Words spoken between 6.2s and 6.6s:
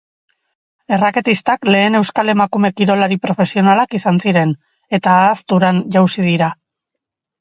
dira.